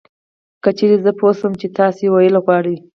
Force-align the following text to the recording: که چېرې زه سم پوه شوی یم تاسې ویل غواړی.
که 0.63 0.69
چېرې 0.77 0.97
زه 1.05 1.11
سم 1.13 1.17
پوه 1.19 1.33
شوی 1.39 1.49
یم 1.67 1.73
تاسې 1.77 2.03
ویل 2.09 2.35
غواړی. 2.43 2.75